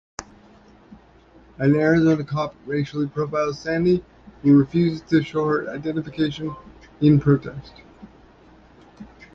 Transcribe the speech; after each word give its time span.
An 1.59 1.75
Arizona 1.75 2.23
cop 2.23 2.55
racially 2.65 3.05
profiles 3.07 3.59
Sandi, 3.59 4.03
who 4.41 4.57
refuses 4.57 5.03
to 5.07 5.21
show 5.21 5.45
her 5.47 5.69
identification 5.69 6.55
in 7.01 7.19
protest. 7.19 7.83